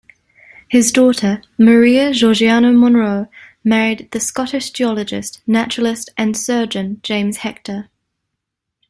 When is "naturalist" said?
5.45-6.09